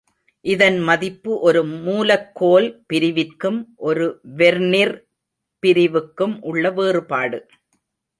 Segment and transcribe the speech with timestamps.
[0.45, 3.59] இதன் மதிப்பு ஒரு மூலக்கோல் பிரிவிற்கும்
[3.75, 4.05] ஒரு
[4.37, 4.95] வெர்னிர்
[5.63, 7.39] பிரிவுக்கும் உள்ள வேறுபாடு.